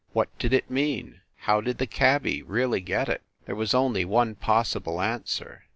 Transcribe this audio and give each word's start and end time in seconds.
What 0.13 0.35
did 0.39 0.51
it 0.51 0.67
mean? 0.67 1.21
How 1.41 1.61
did 1.61 1.77
the 1.77 1.85
cabby 1.85 2.41
really 2.41 2.81
get 2.81 3.07
it? 3.07 3.21
There 3.45 3.53
was 3.53 3.75
only 3.75 4.03
one 4.03 4.33
possible 4.33 4.99
answer. 4.99 5.65